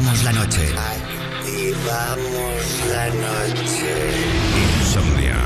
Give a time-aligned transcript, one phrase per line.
[0.00, 0.68] Activamos la noche.
[1.38, 4.12] Activamos la noche.
[4.80, 5.36] Insomnia.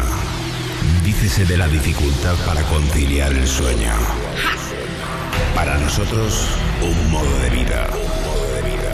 [1.02, 3.90] Dícese de la dificultad para conciliar el sueño.
[5.56, 6.46] Para nosotros,
[6.82, 7.88] un modo de vida.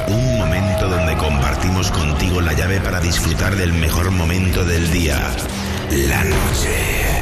[0.08, 5.30] Un momento donde compartimos contigo la llave para disfrutar del mejor momento del día.
[5.90, 7.20] La noche.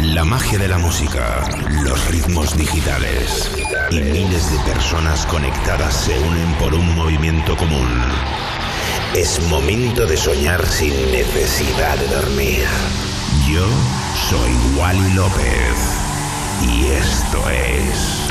[0.00, 1.46] La magia de la música,
[1.84, 3.59] los ritmos digitales
[3.90, 7.88] y miles de personas conectadas se unen por un movimiento común.
[9.14, 12.66] Es momento de soñar sin necesidad de dormir.
[13.48, 13.66] Yo
[14.28, 15.74] soy Wally López
[16.62, 18.28] y esto es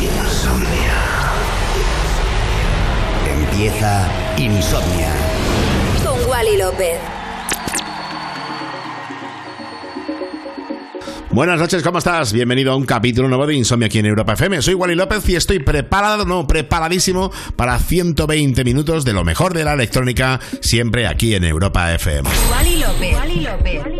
[0.00, 0.94] Insomnia.
[3.28, 5.12] Empieza Insomnia.
[6.04, 6.98] Con Wally López.
[11.36, 12.32] Buenas noches, ¿cómo estás?
[12.32, 14.62] Bienvenido a un capítulo nuevo de Insomnia aquí en Europa FM.
[14.62, 19.62] Soy Wally López y estoy preparado, no, preparadísimo para 120 minutos de lo mejor de
[19.62, 22.26] la electrónica, siempre aquí en Europa FM.
[22.50, 23.95] Wally López.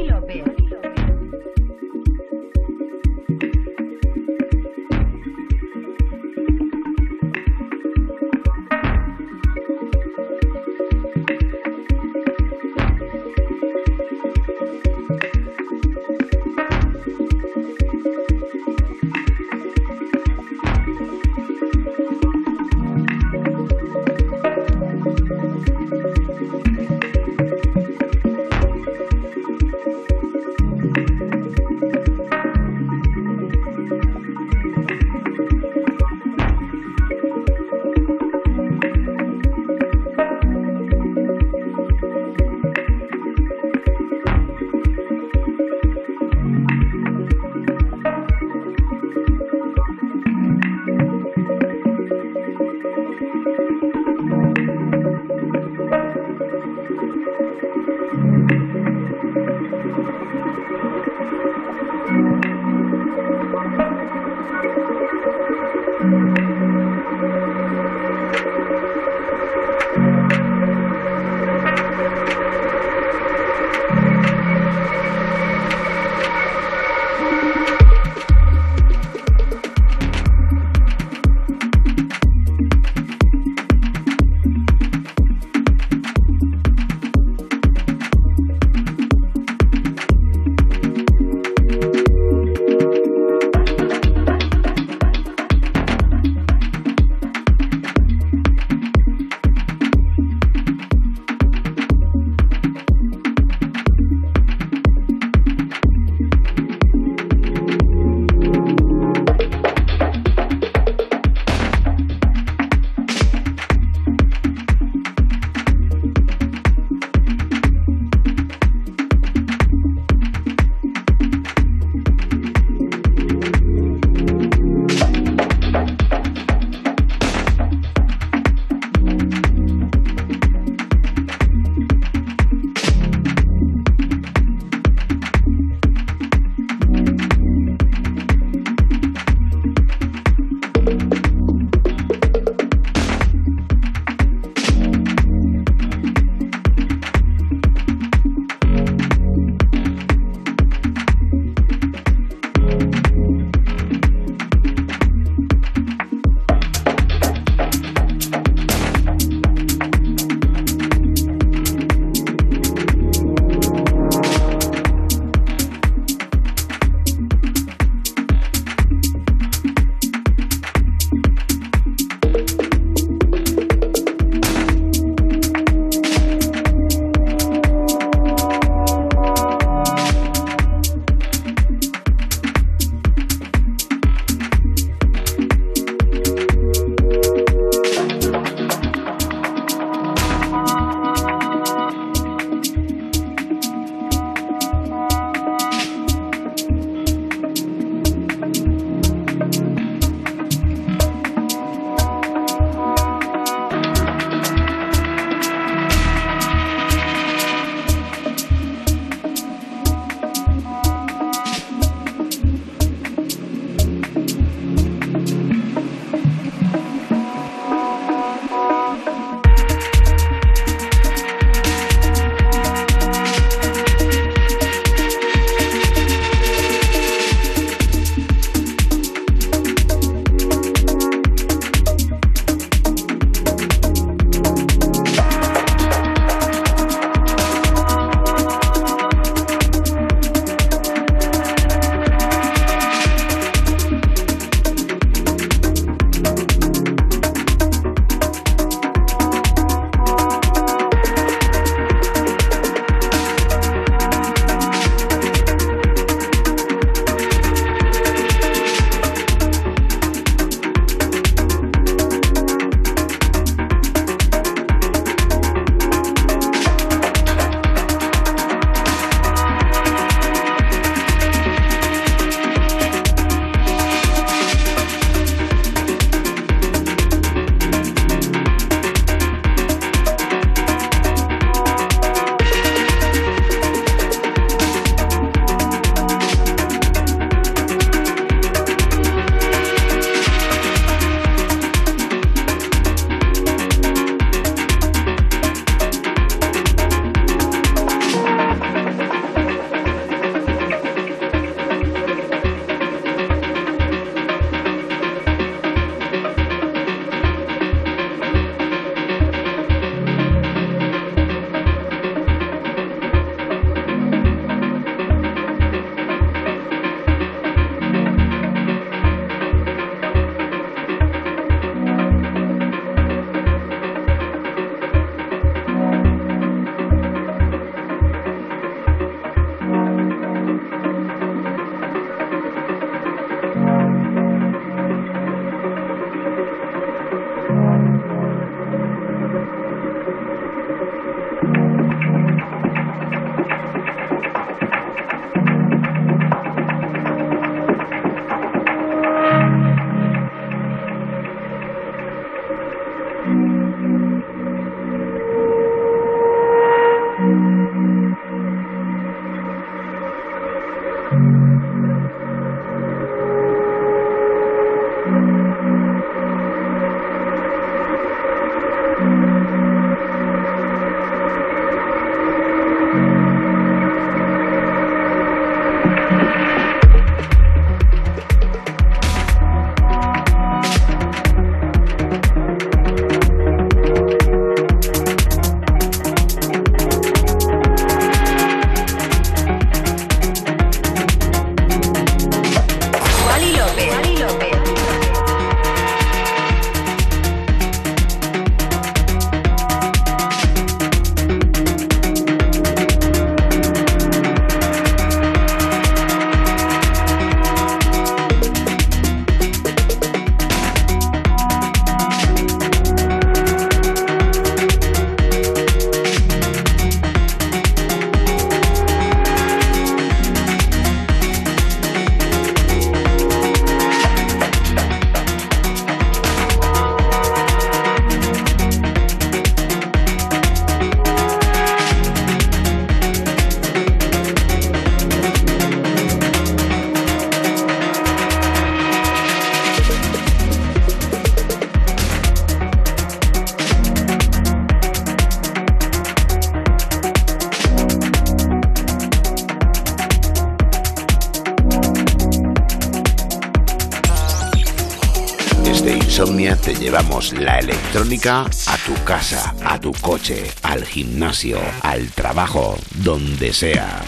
[457.97, 464.03] A tu casa, a tu coche, al gimnasio, al trabajo, donde sea.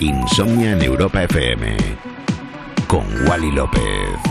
[0.00, 1.76] Insomnia en Europa FM
[2.88, 4.25] con Wally López.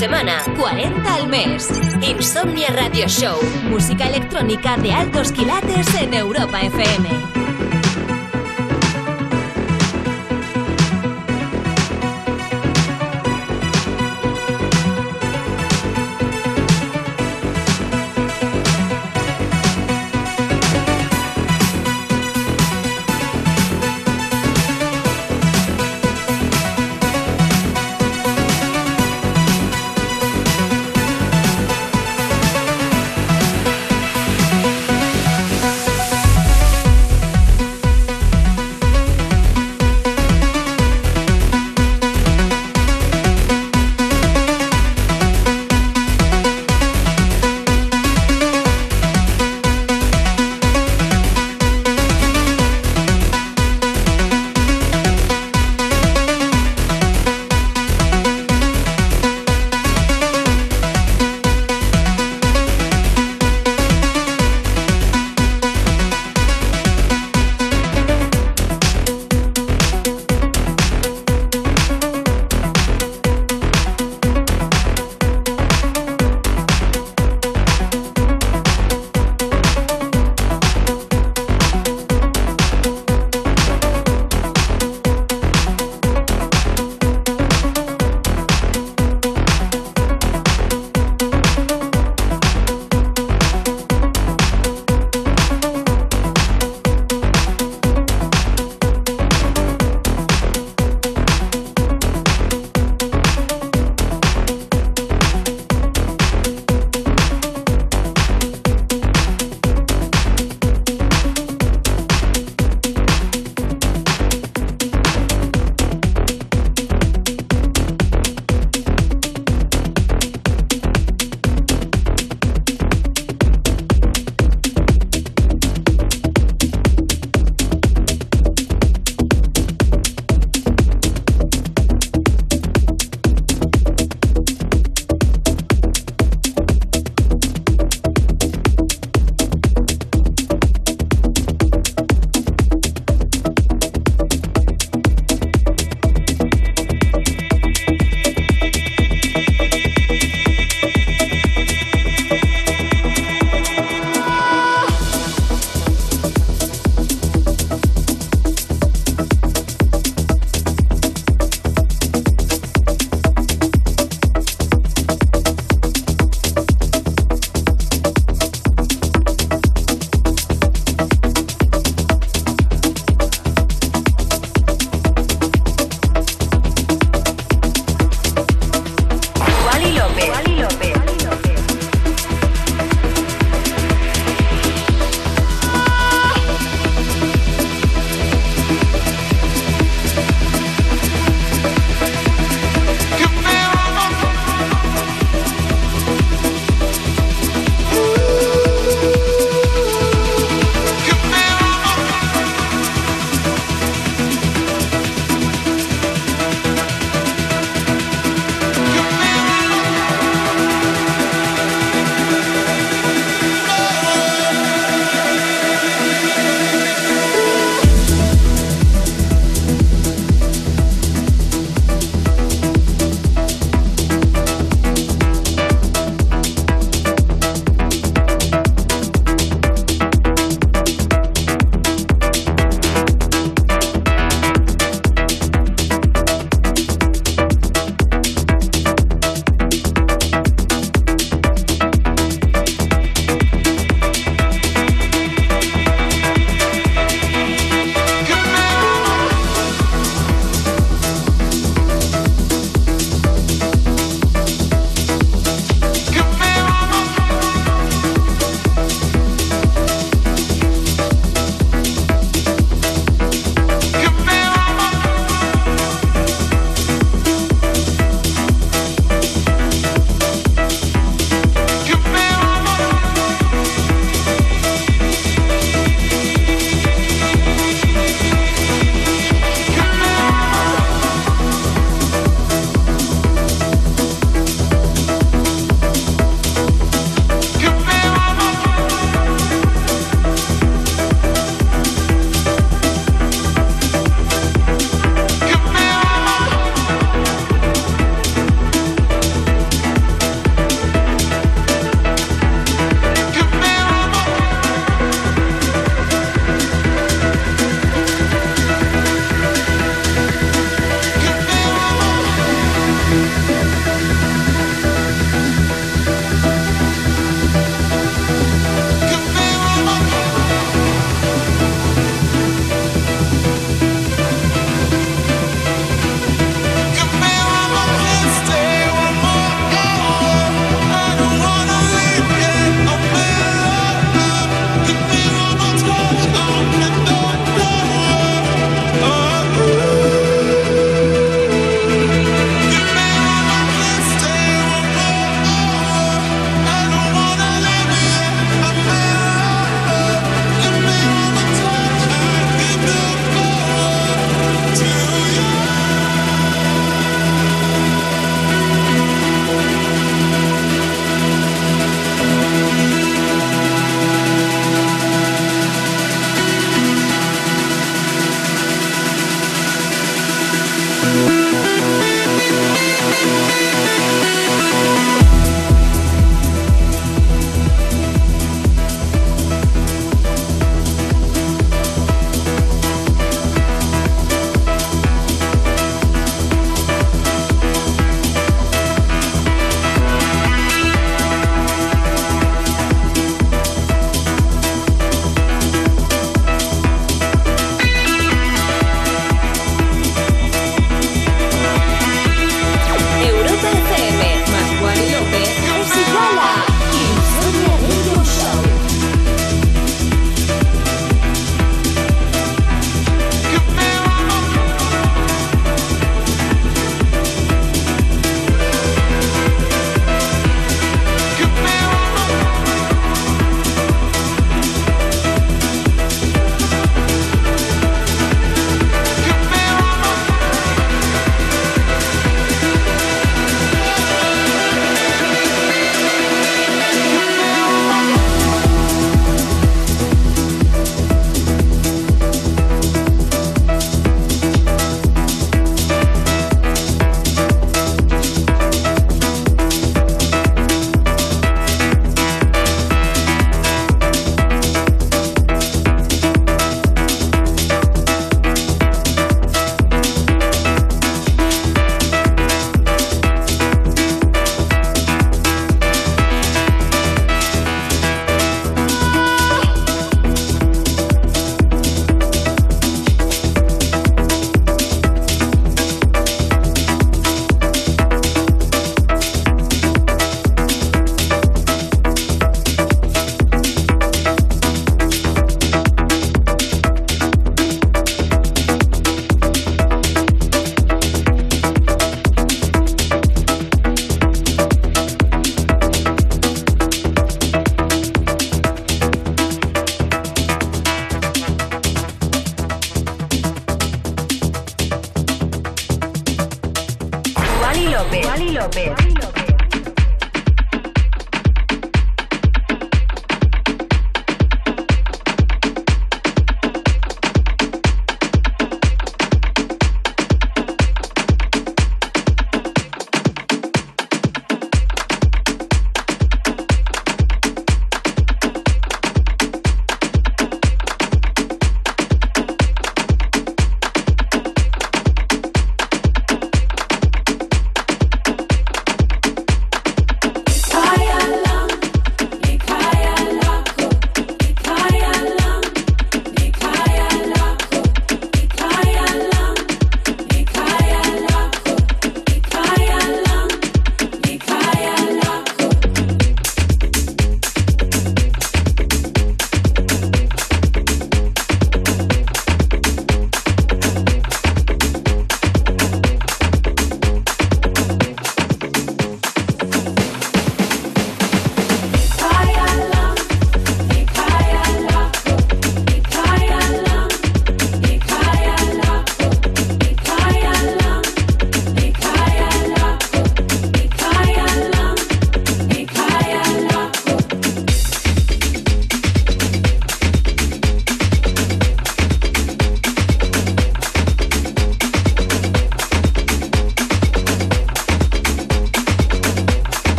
[0.00, 1.68] Semana, 40 al mes.
[2.00, 3.38] Insomnia Radio Show.
[3.68, 7.39] Música electrónica de altos quilates en Europa FM.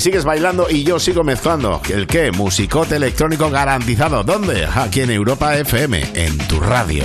[0.00, 1.80] Sigues bailando y yo sigo mezclando.
[1.88, 2.30] ¿El qué?
[2.32, 4.22] Musicote electrónico garantizado.
[4.24, 4.66] ¿Dónde?
[4.66, 7.04] Aquí en Europa FM, en tu radio.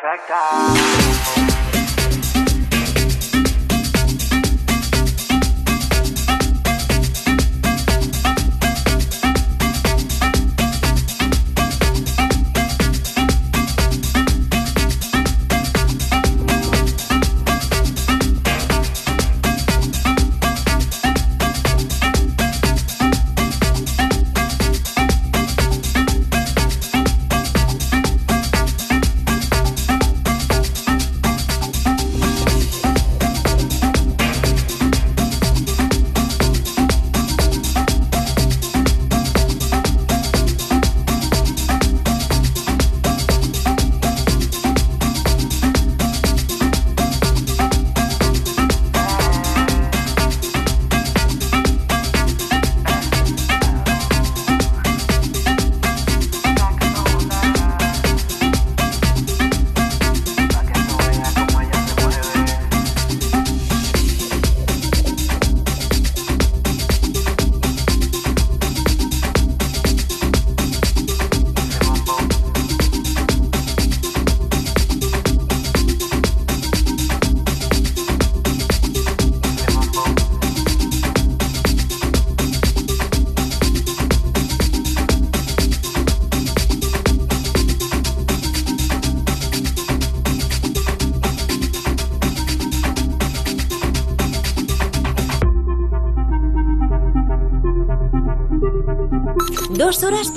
[0.00, 1.69] infectar.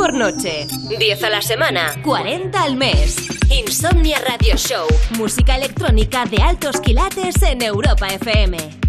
[0.04, 0.68] Por noche.
[1.00, 1.96] 10 a la semana.
[2.04, 3.16] 40 al mes.
[3.50, 4.86] Insomnia Radio Show.
[5.18, 8.83] Música electrónica de altos quilates en Europa FM.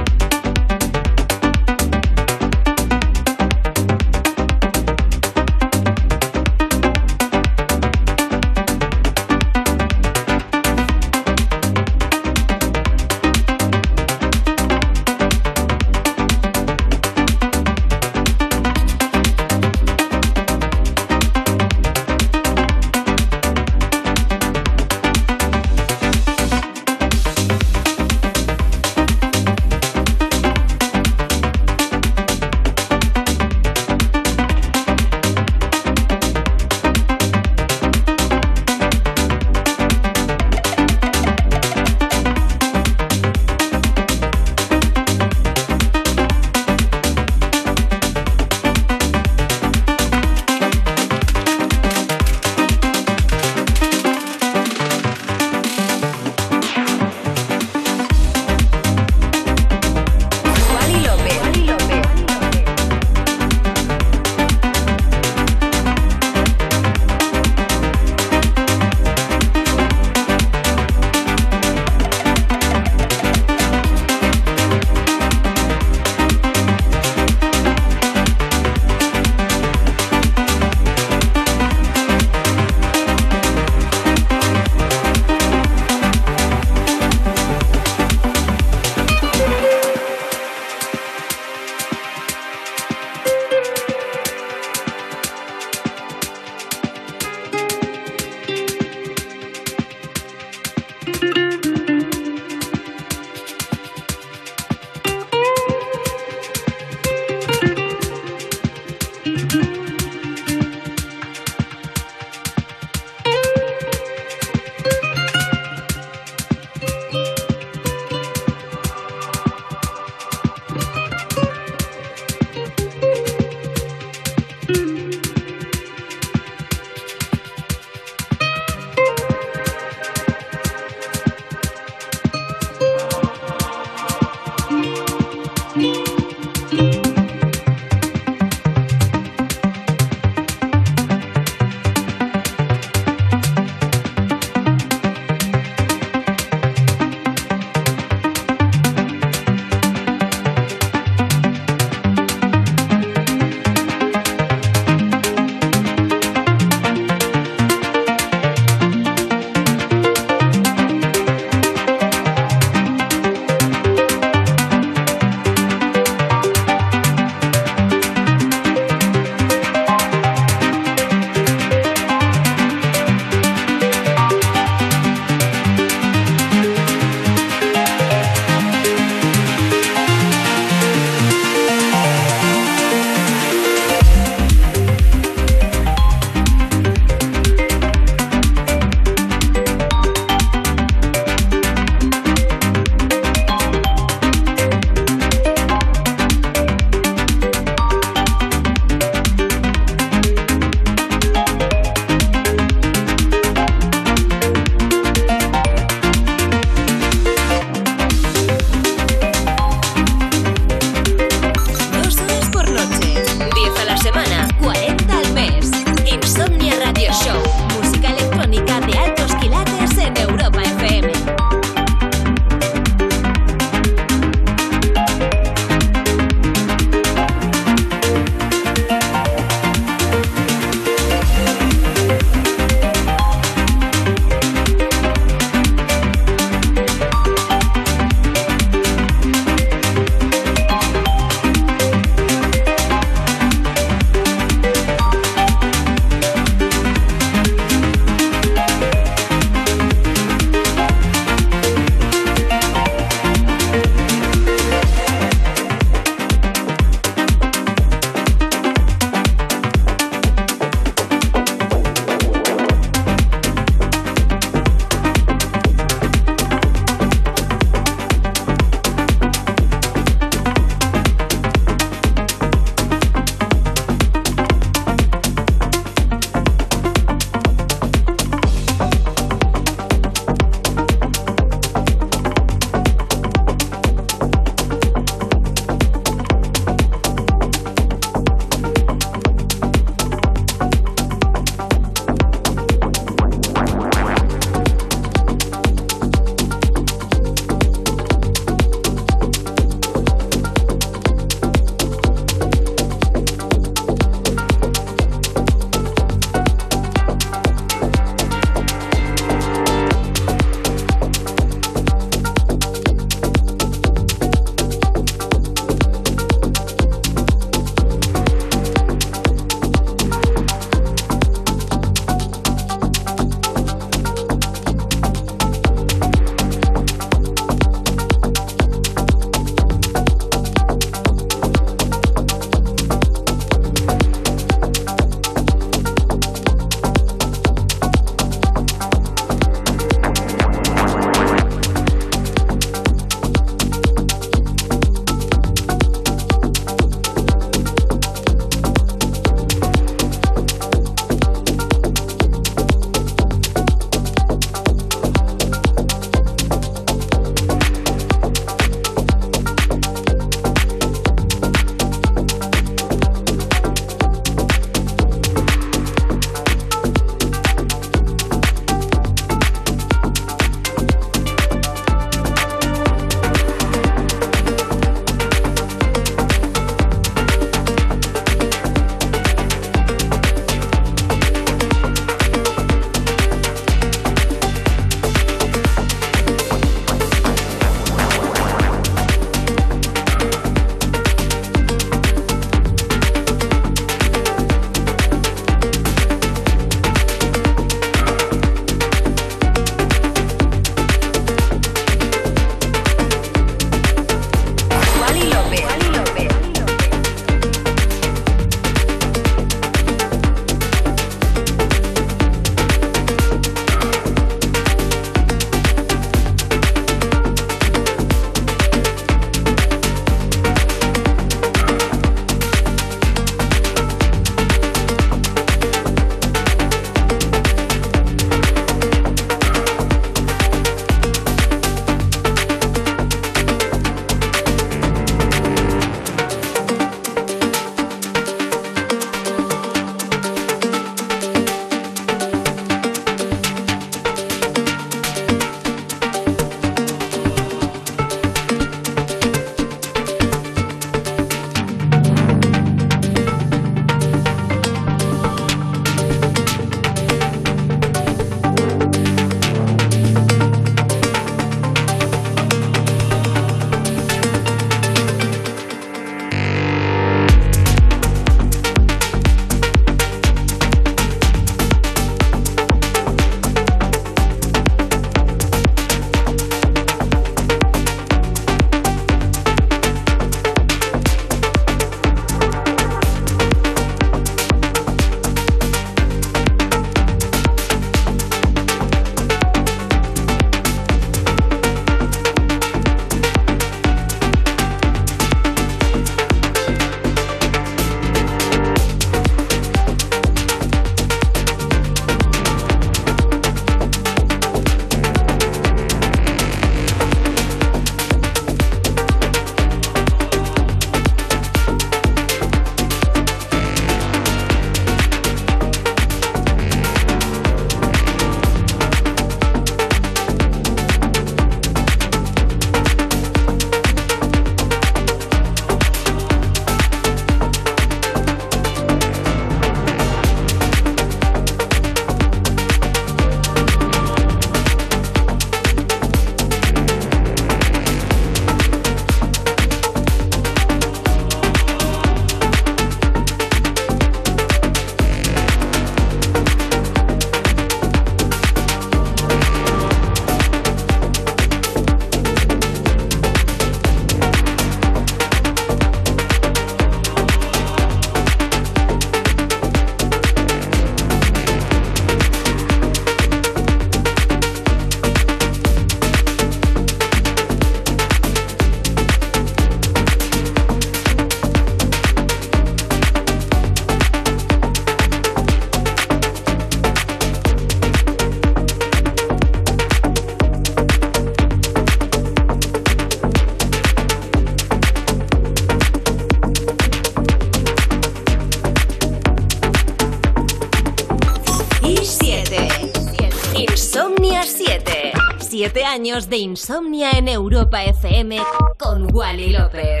[595.79, 598.37] Años de insomnia en Europa FM
[598.77, 600.00] con Wally López.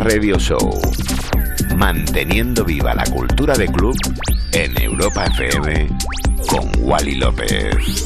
[0.00, 0.80] Radio Show.
[1.76, 3.96] Manteniendo viva la cultura de club
[4.52, 5.88] en Europa FM
[6.48, 8.03] con Wally López.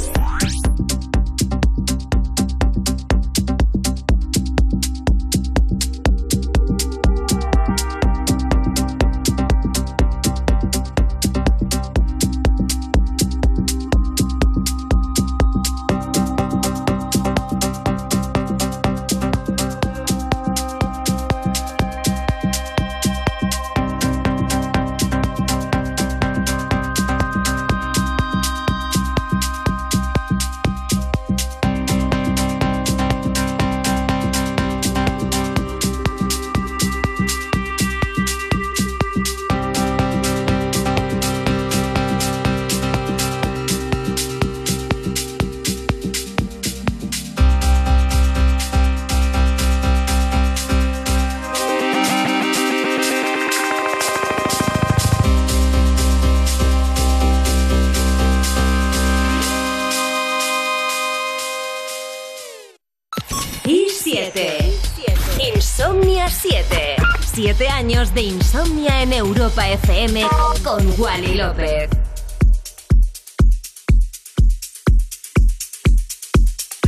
[68.87, 70.25] En Europa FM
[70.63, 71.91] con Wally López.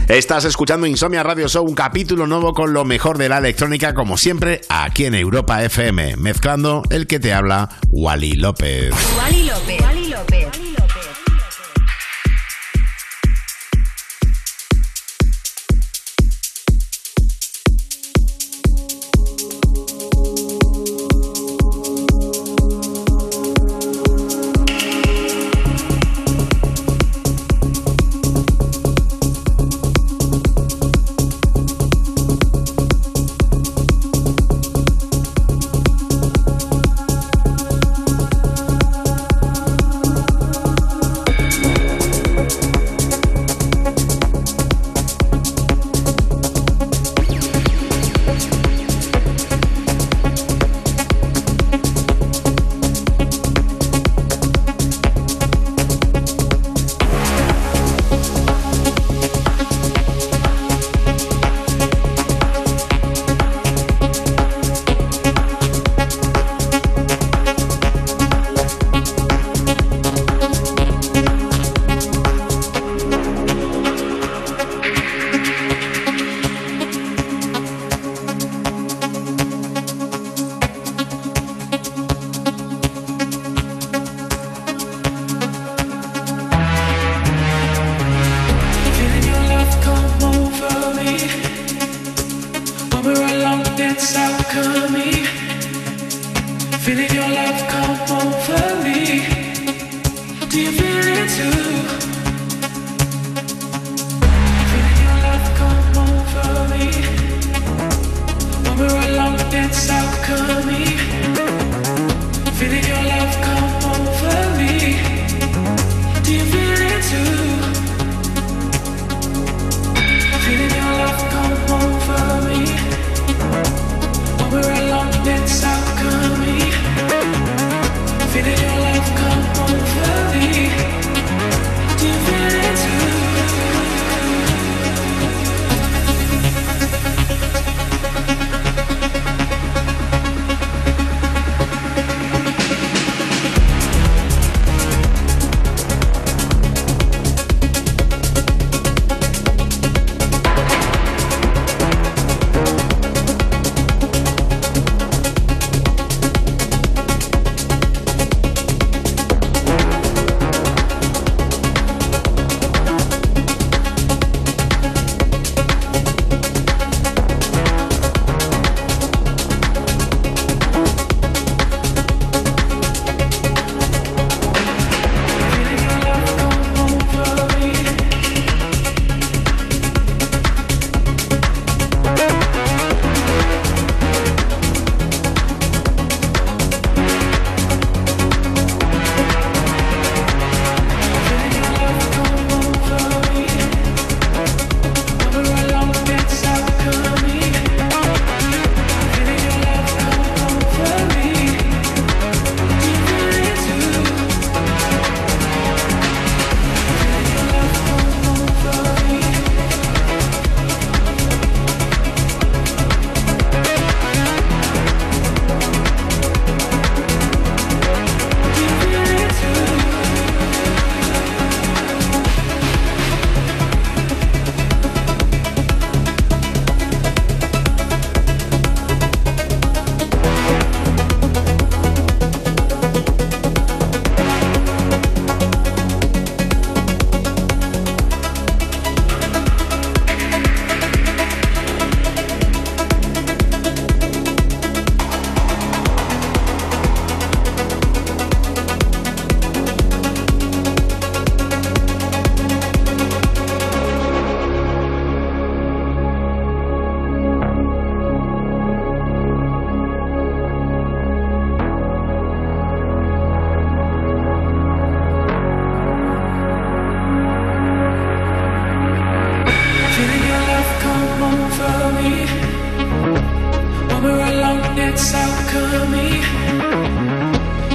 [0.09, 4.17] Estás escuchando Insomnia Radio Show, un capítulo nuevo con lo mejor de la electrónica, como
[4.17, 8.93] siempre, aquí en Europa FM, mezclando el que te habla, Wally López.
[9.17, 9.80] Wally López.
[9.80, 9.80] Wally López.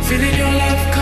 [0.08, 0.95] feeling your love.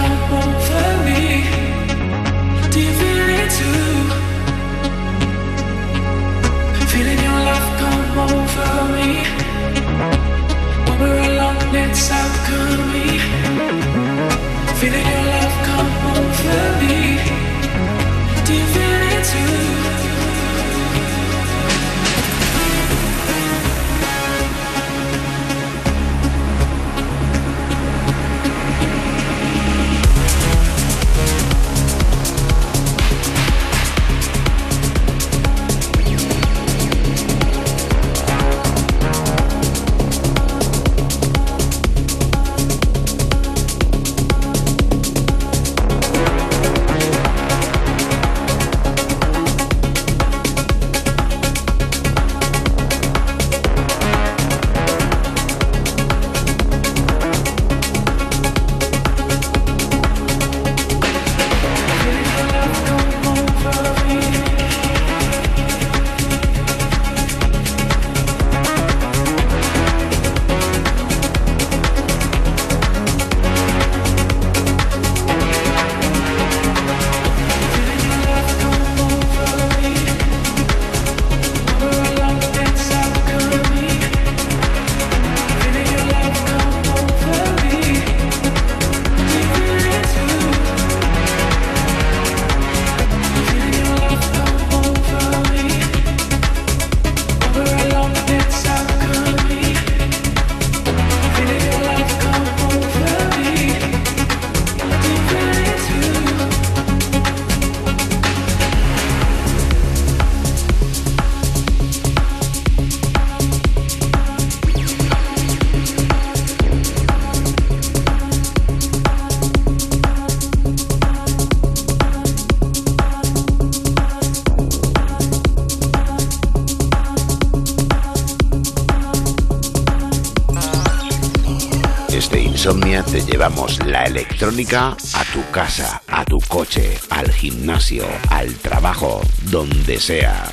[134.56, 140.46] A tu casa, a tu coche, al gimnasio, al trabajo, donde sea.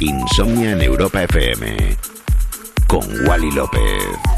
[0.00, 1.96] Insomnia en Europa FM
[2.86, 4.35] con Wally López.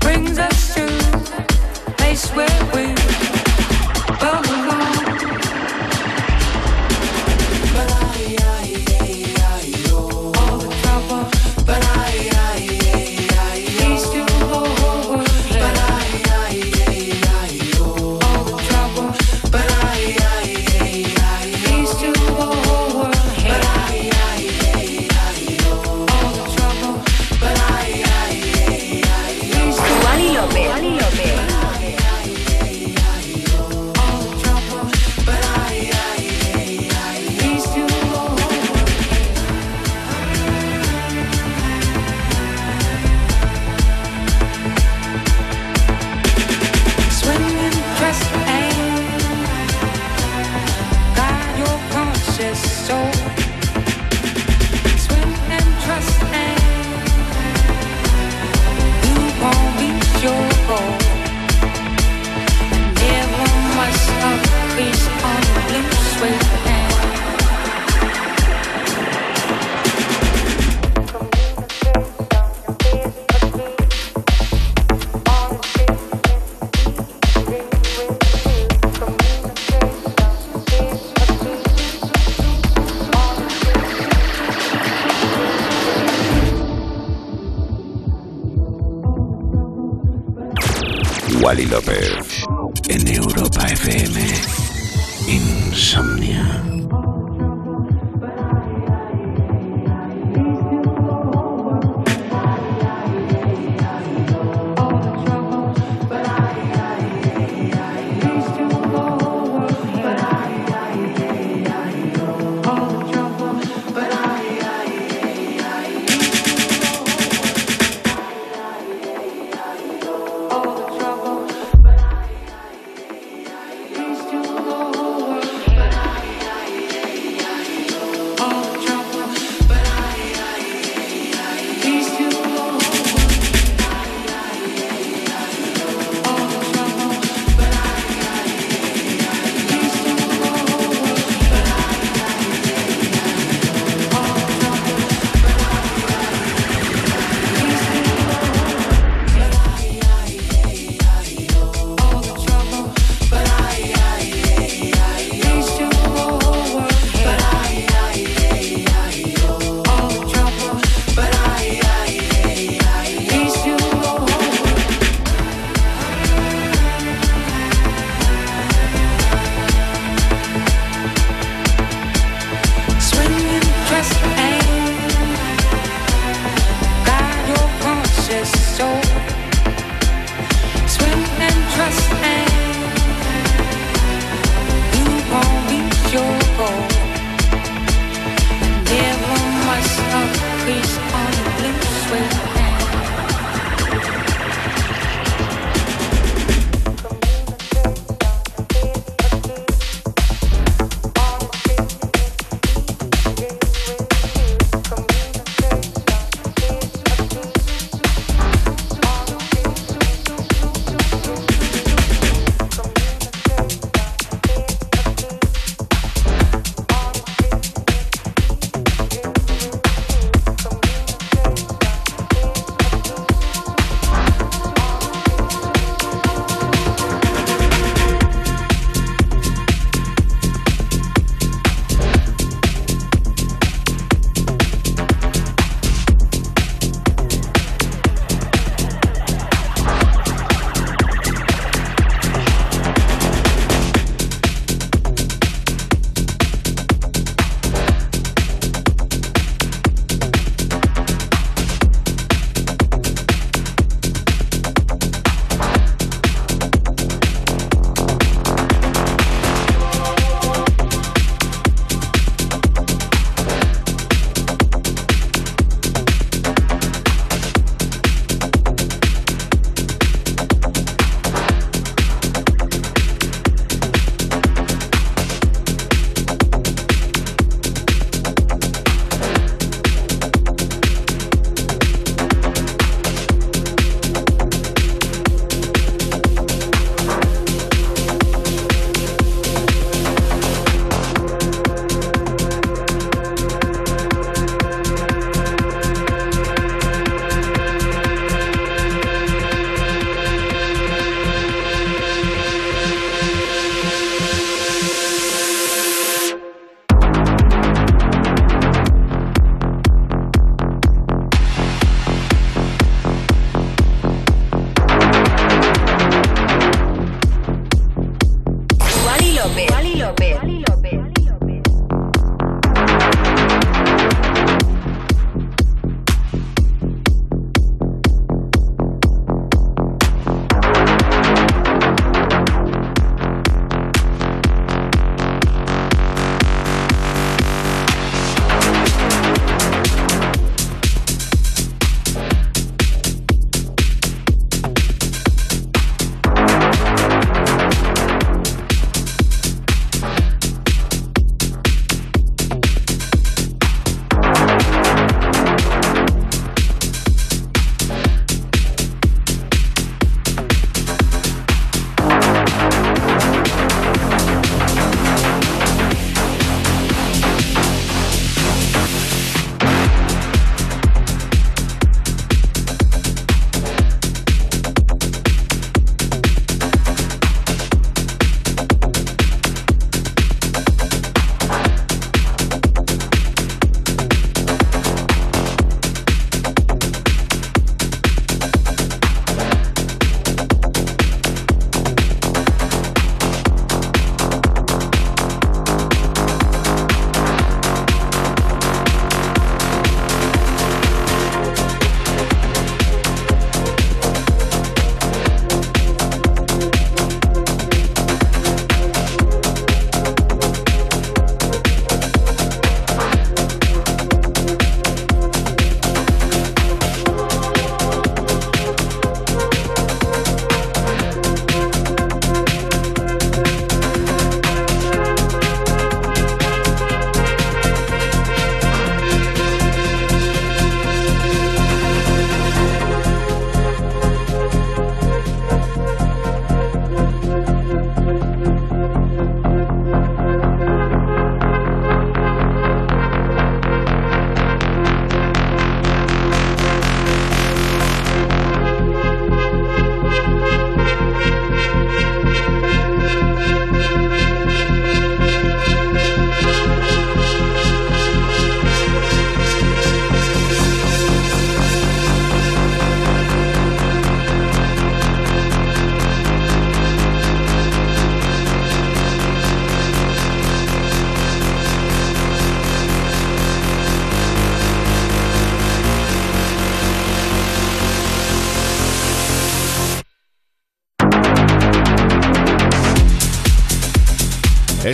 [0.00, 0.84] Brings us to
[1.86, 3.25] a place where we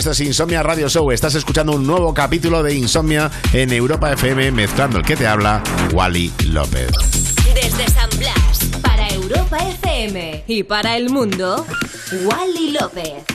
[0.03, 1.11] Esto es Insomnia Radio Show.
[1.13, 5.63] Estás escuchando un nuevo capítulo de Insomnia en Europa FM, mezclando el que te habla,
[5.93, 6.91] Wally López.
[7.55, 11.65] Desde San Blas, para Europa FM y para el mundo,
[12.25, 13.32] Wally López.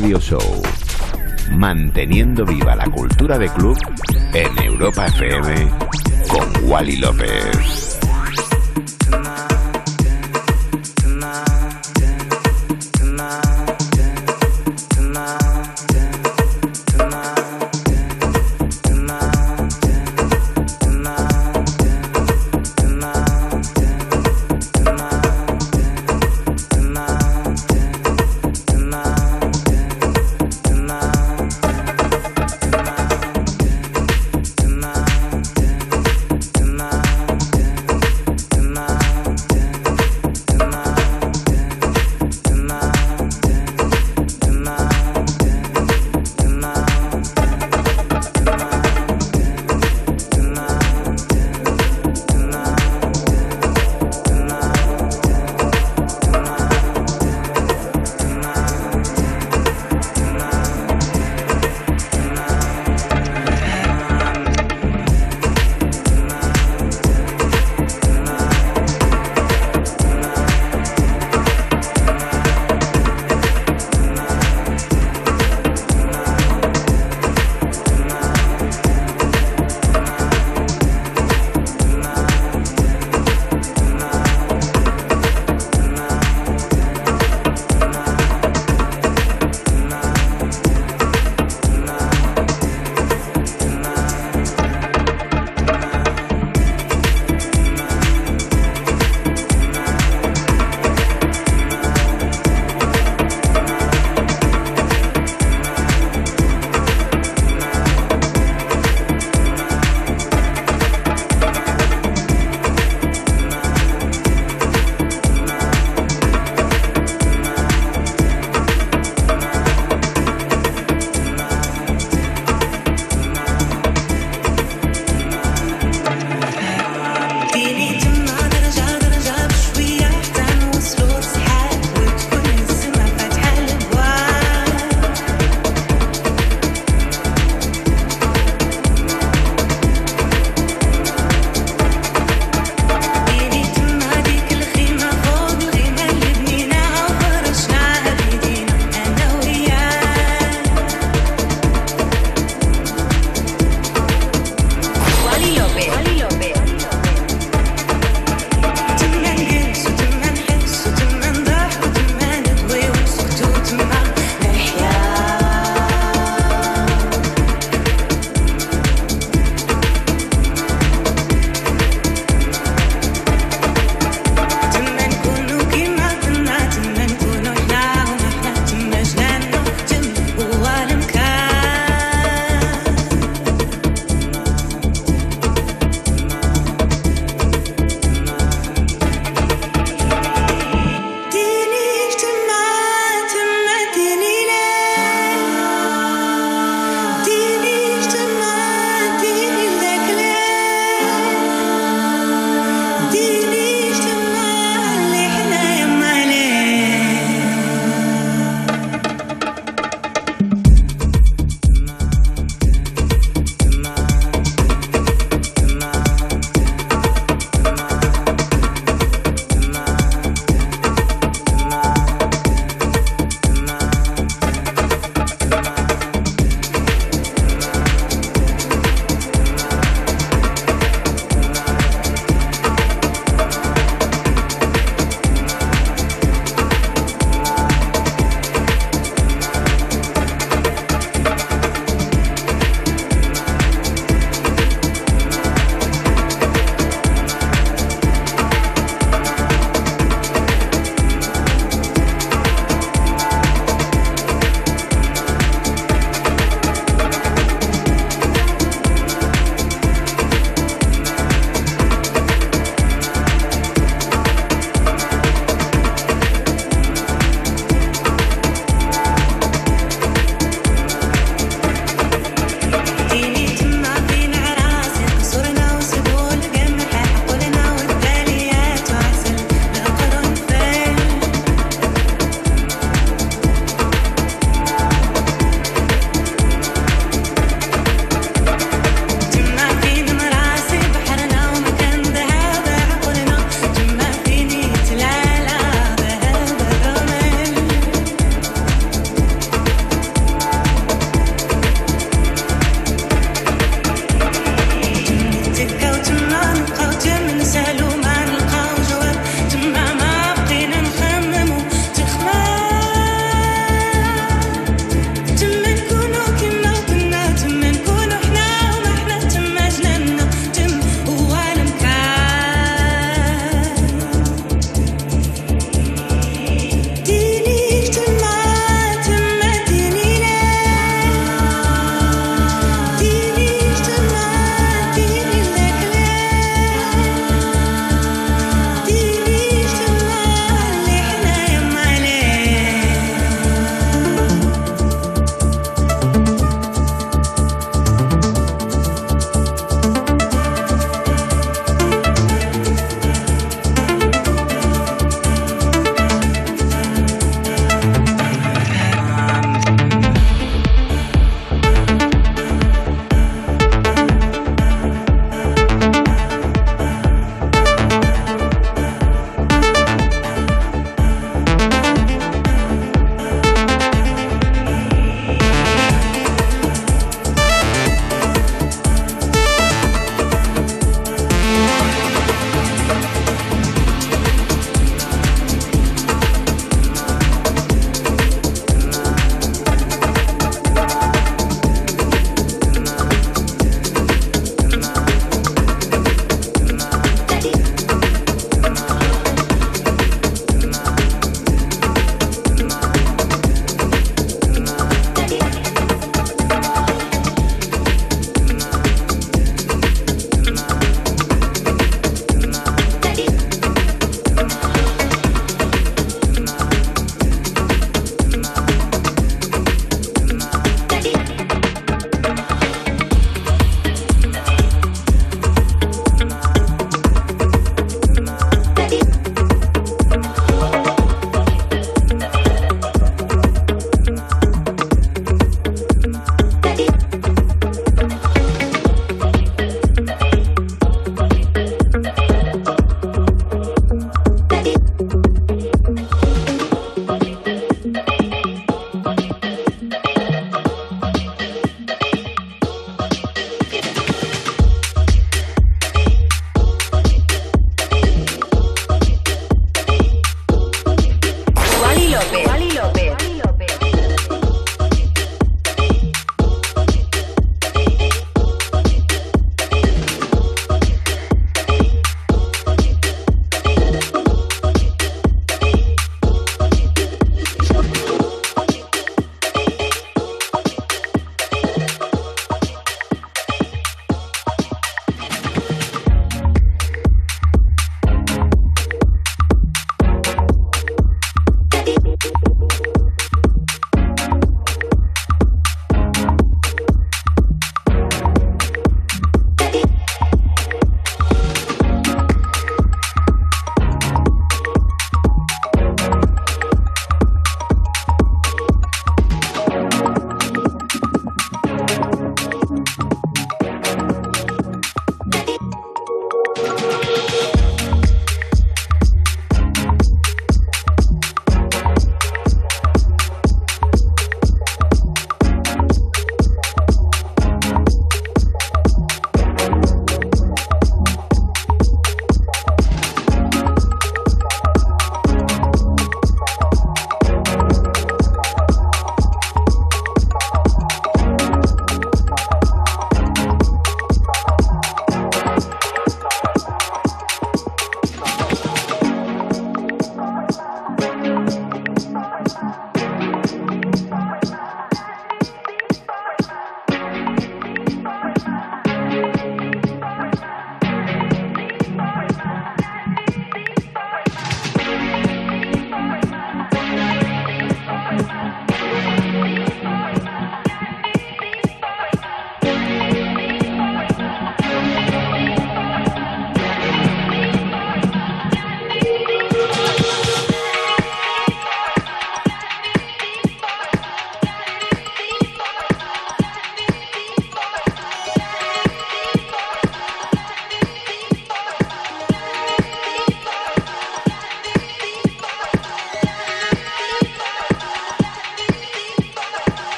[0.00, 0.62] Show.
[1.52, 3.78] Manteniendo viva la cultura de club
[4.32, 5.70] en Europa FM
[6.28, 7.83] con Wally López.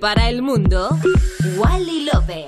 [0.00, 0.88] Para el mundo,
[1.56, 2.46] Wally López.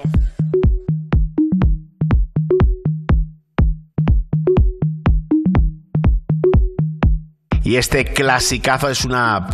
[7.62, 9.48] Y este clasicazo es una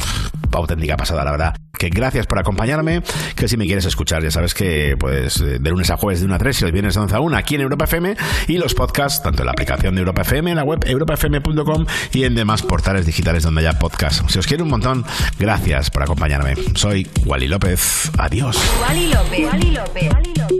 [0.52, 1.59] auténtica pasada, la verdad.
[1.80, 3.00] Que gracias por acompañarme.
[3.34, 6.34] Que si me quieres escuchar, ya sabes que pues de lunes a jueves de 1
[6.34, 8.16] a 3 y el viernes de 11 a 1 aquí en Europa FM
[8.48, 12.24] y los podcasts, tanto en la aplicación de Europa FM, en la web europafm.com y
[12.24, 14.28] en demás portales digitales donde haya podcast.
[14.28, 15.06] Si os quiero un montón,
[15.38, 16.54] gracias por acompañarme.
[16.74, 18.10] Soy Wally López.
[18.18, 18.58] Adiós.
[18.82, 19.40] Wally López.
[19.50, 20.59] Wally López.